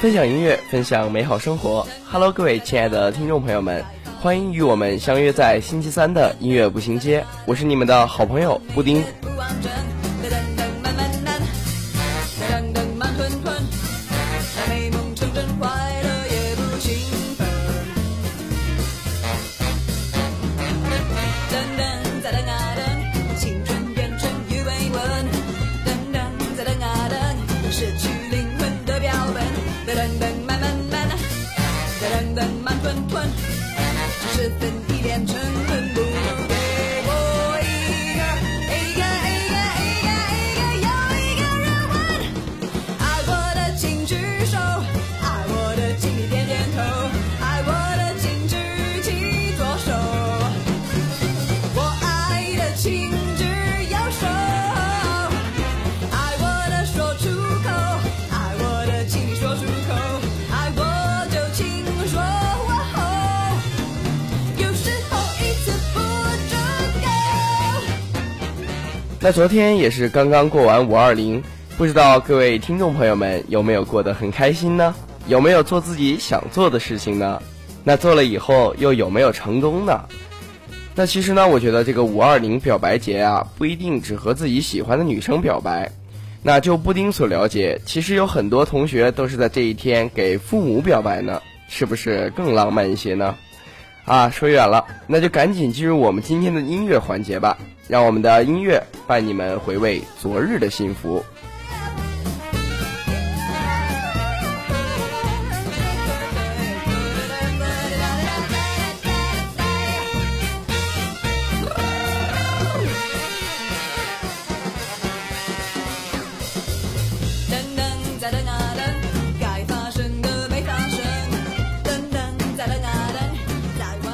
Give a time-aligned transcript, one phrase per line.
[0.00, 1.86] 分享音乐，分享美好生活。
[2.10, 3.84] Hello，各位亲爱的听众朋友们，
[4.18, 7.22] 欢迎与我们相约在星期三的音乐步行街。
[7.44, 9.04] 我是你们的好朋友布丁。
[35.22, 35.59] attention.
[69.22, 71.42] 那昨天也是刚刚过完五二零，
[71.76, 74.94] 不知道各位听众朋友们有没有过得很开心呢？
[75.26, 77.42] 有没有做自己想做的事情呢？
[77.84, 80.06] 那做了以后又有没有成功呢？
[80.94, 85.92] 那其实呢，我觉得这个五二零表白节啊，不一定只和自己喜欢的女生表白。
[86.42, 93.36] 那就布丁所了解，其实有很多同学都是在这一天给父母表白呢，是不是更浪漫一些呢？
[94.06, 97.58] 啊，说远了，那就赶紧进入我们今天的音乐环节吧。
[97.90, 101.20] 让我们的音乐伴你们回味昨日的幸福。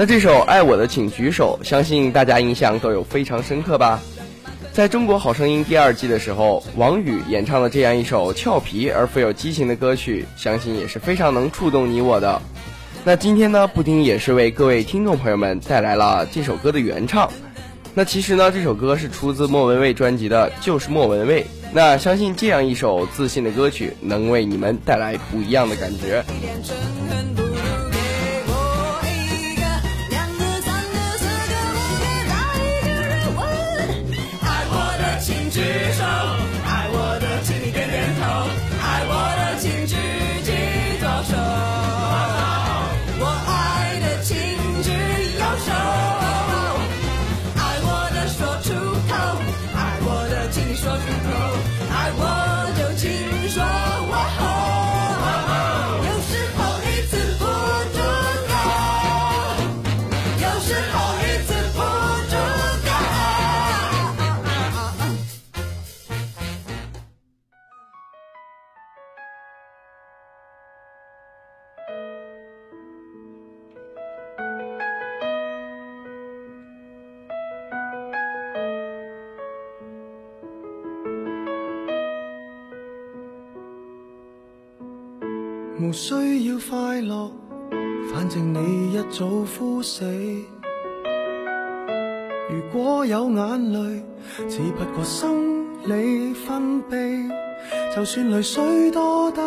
[0.00, 4.00] 那这首《爱我的请举手》，相信大家印象都有非常深刻吧？
[4.72, 12.40] 在中国好声音第二季的时候，王宇演唱了这样一首俏皮而富有激情的歌曲，相信也是非常能触动你我的。
[13.04, 17.30] 那今天呢，布丁也是为各位听众朋友们带来了这首歌的原唱。
[17.92, 21.42] 那其实呢，这首歌是出自莫文蔚专辑的《就是莫文蔚》。
[21.74, 26.24] 那相信这样一首自信的歌曲，能为你们带来不一样的感觉。
[35.60, 36.19] 世上。
[85.80, 87.32] 无需要快乐，
[88.12, 90.04] 反正你一早枯死。
[92.50, 94.02] 如果有眼泪，
[94.46, 97.30] 只不过心里分泌，
[97.96, 99.40] 就算泪水多得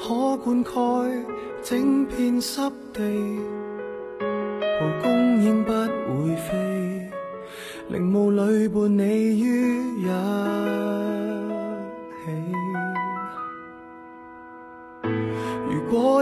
[0.00, 1.24] 可灌溉
[1.62, 2.60] 整片湿
[2.92, 3.00] 地，
[4.18, 7.08] 蒲公英不会飞，
[7.88, 9.04] 陵墓里伴你
[9.38, 10.08] 于一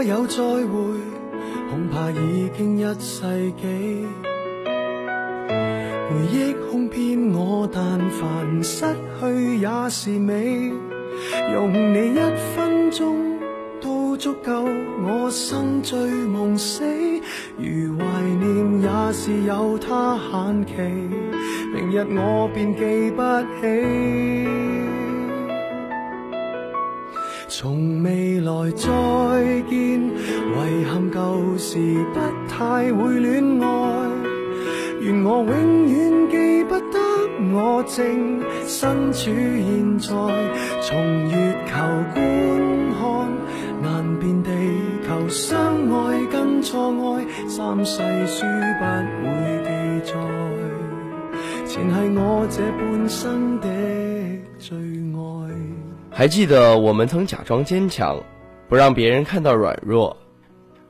[0.03, 0.65] 有再会，
[1.69, 4.05] 恐怕已经一世纪。
[6.09, 8.85] 回忆哄骗我，但凡失
[9.19, 10.71] 去也是美。
[11.53, 12.19] 用你一
[12.55, 13.37] 分钟
[13.79, 14.65] 都足够
[15.05, 16.83] 我生醉梦死。
[17.57, 20.73] 如怀念也是有它限期，
[21.73, 23.21] 明日我便记不
[23.61, 23.67] 起。
[27.53, 28.87] 从未来再
[29.69, 31.77] 见，遗憾旧时
[32.13, 33.67] 不太会恋爱。
[35.01, 36.97] 愿我永远记不得
[37.53, 40.07] 我正身处现在，
[40.81, 41.35] 从月
[41.67, 41.75] 球
[42.13, 42.17] 观
[42.95, 43.01] 看
[43.83, 44.49] 难辨地
[45.05, 45.59] 球相
[45.91, 48.45] 爱跟错爱，三世书
[48.79, 48.81] 不
[49.27, 49.29] 会
[49.65, 49.69] 记
[50.09, 50.15] 载，
[51.73, 53.69] 前系我这半生的
[54.59, 55.55] 最爱。
[56.09, 58.21] 还记得我们曾假装坚强，
[58.67, 60.13] 不让别人看到软弱；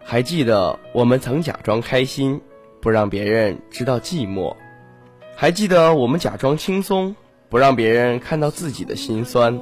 [0.04, 2.42] 还记得我们曾假装开心。
[2.82, 4.56] 不让别人知道寂寞，
[5.36, 7.16] 还记得我们假装轻松，
[7.48, 9.56] 不让别人看到自己的心酸。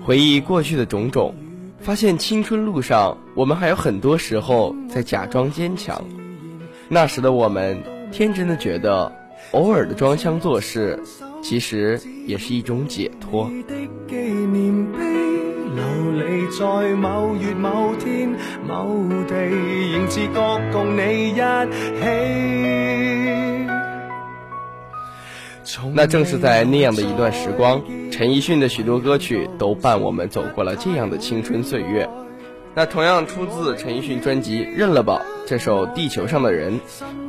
[0.00, 1.34] 回忆过去的种种，
[1.80, 6.00] 发现青春路上，我们还有很多时候在假装坚强。
[6.88, 7.82] 那时的我们，
[8.12, 9.12] 天真的觉得，
[9.52, 10.98] 偶尔的装腔作势，
[11.42, 13.50] 其实也是一种解脱。
[15.72, 18.28] 流离在某月某天
[18.66, 19.34] 某地，
[19.92, 21.40] 仍自觉共你一起。
[25.94, 32.08] 那正是在那样的一段时光，陈奕迅的许多歌曲都伴我们走过了这样的青春岁月。
[32.74, 36.72] 那同样出自陈奕迅专辑《认了吧》这首《地球上的人》，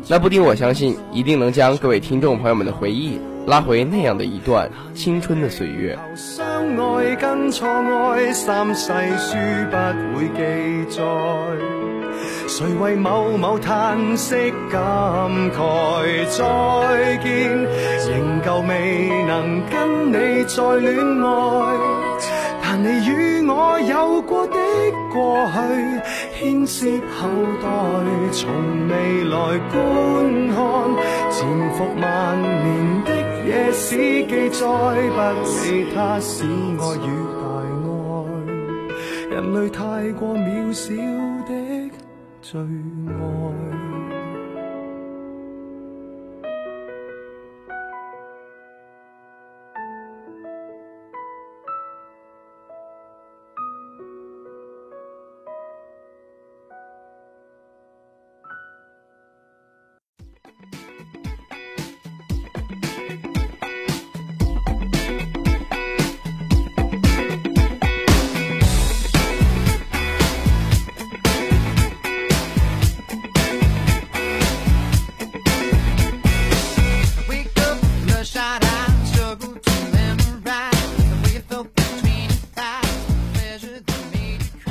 [0.07, 5.97] 那布丁我相信一定能将各位听众朋友们的回忆拉回那样的一段青春的岁月。
[6.15, 6.45] 相
[6.77, 9.35] 爱跟错爱，三世书
[9.71, 11.01] 不会记载。
[12.47, 14.35] 谁为某某叹息
[14.69, 14.79] 感
[15.51, 16.25] 慨？
[16.29, 17.49] 再见，
[18.07, 21.77] 仍旧未能跟你再恋爱。
[22.61, 24.55] 但你与我有过的
[25.11, 25.55] 过去，
[26.39, 26.85] 牵涉
[27.17, 27.27] 后
[27.61, 27.67] 代，
[28.31, 28.41] 从
[28.87, 29.35] 未来
[29.71, 29.77] 观
[30.49, 30.57] 看，
[31.29, 31.37] 潜
[31.71, 32.05] 伏万
[32.41, 33.09] 年的
[33.45, 33.87] 野史
[34.27, 35.17] 记载，不
[35.65, 37.39] 理它是爱与大
[39.29, 39.79] 爱，人类太
[40.13, 40.93] 过渺小
[41.47, 41.51] 的
[42.41, 43.70] 最爱。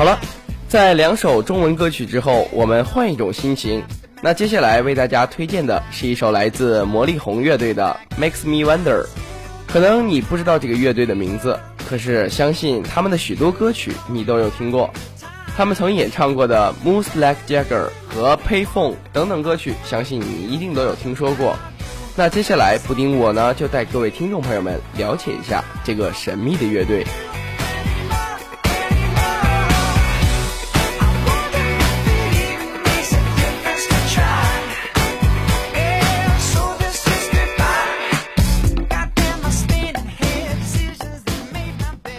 [0.00, 0.18] 好了，
[0.66, 3.82] 在两首中文歌曲之后，我们换一种心情。
[4.22, 9.02] 那接下来为大家推荐的是一首来自魔力红乐队的《Makes Me Wonder》。
[9.66, 14.88] 可能你不知道这个乐队的名字，可是相信他们的许多歌曲你都有听过。
[15.54, 21.54] 他们曾演唱过的《Moves Like Jagger》和《Payphone》等等歌曲，相信你一定都有听说过。
[22.16, 27.04] 那接下来，布丁我呢就带各位听众朋友们了解一下这个神秘的乐队。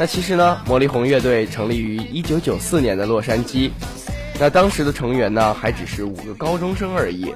[0.01, 3.69] 那其实呢，魔力红乐队成立于一九九四年的洛杉矶，
[4.39, 7.31] 那当时的成员呢还只是五个高中生而已。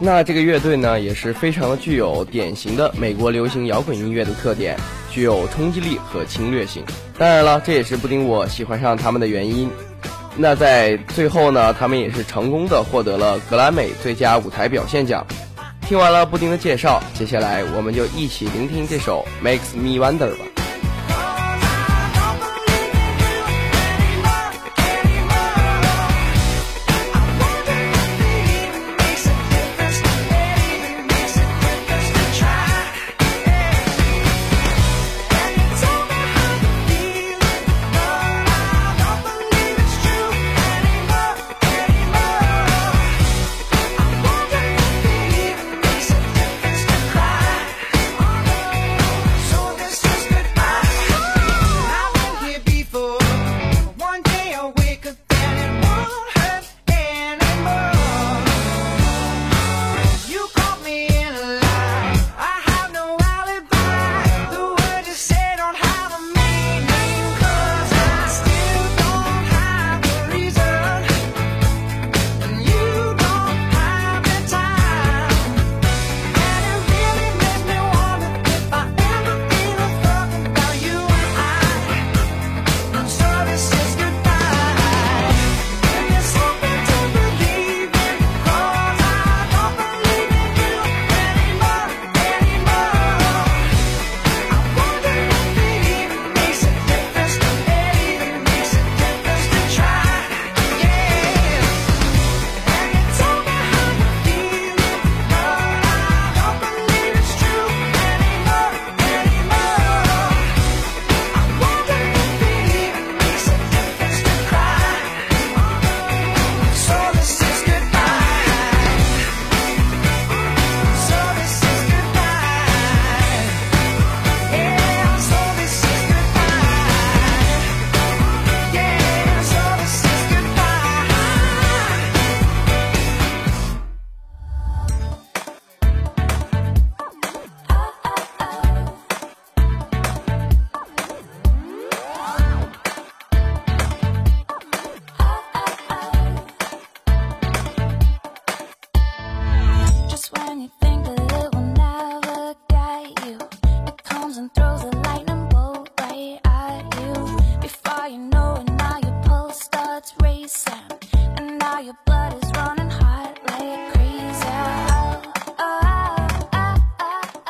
[0.00, 4.76] 那这个乐队呢也是非常的具有典型的美国流行摇滚音乐的特点，
[5.12, 6.82] 具有冲击力和侵略性。
[7.16, 9.70] 当然了，这也是布丁我喜欢上他们的原因。
[10.36, 15.24] 那在最后呢，他们也是成功的获得了格莱美最佳舞台表现奖。
[15.82, 20.51] 听完了布丁的介绍，接下来我们就一起聆听这首《Makes Me Wonder》吧。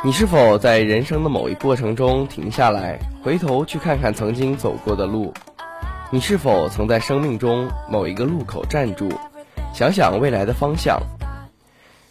[0.04, 5.32] 你是否在人生的某一过程中停下来，回头去看看曾经走过的路？
[6.10, 9.08] 你是否曾在生命中某一个路口站住，
[9.72, 11.00] 想想未来的方向？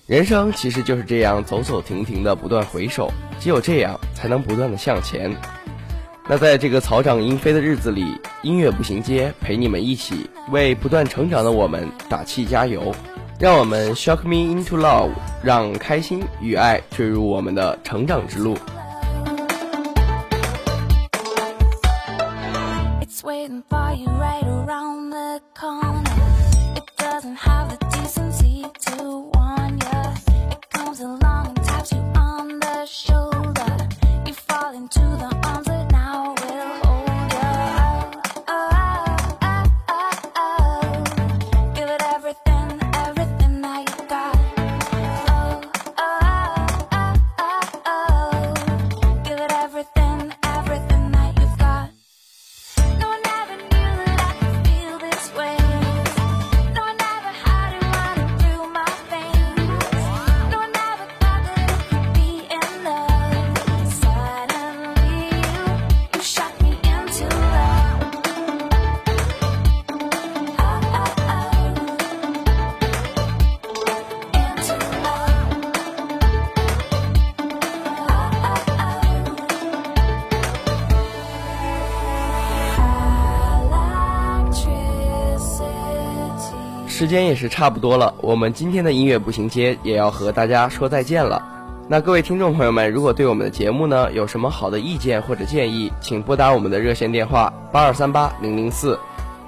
[0.08, 5.36] 人生其实就是这样走走停停的不断回首，只有这样才能不断的向前。
[6.30, 8.06] 那在这个草长莺飞的日子里，
[8.42, 12.96] 音乐步行街陪你们一起为不断成长的我们打气加油。
[13.41, 15.11] 让我们 shock me into love，
[15.43, 18.57] 让开心与爱坠入我们的成长之路。
[23.01, 26.03] It's waiting for you right around the corner.
[26.75, 30.15] It doesn't have the decency to warn you.
[30.51, 32.20] It comes along and taps you on
[87.02, 91.42] 时间也是差不多了，我们今天的音乐步行街也要和大家说再见了。
[91.88, 99.00] 那各位听众朋友们，如果对我们的节目呢有什么好的意见或者建议，请拨打我们的热线电话八二三八零零四。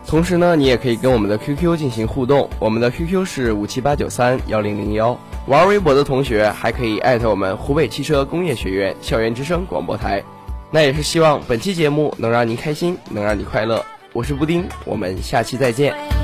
[0.08, 5.16] 同时呢，你也可以跟我们的 QQ 进行互动，我们的 QQ 是五七八九三幺零零幺。
[5.46, 10.24] 玩微博的同学还可以艾特我们湖北汽车工业学院校园之声广播台。
[10.72, 13.86] 那也是希望本期节目能让您开心，能让你快乐。
[14.12, 16.23] 我是布丁，我们下期再见。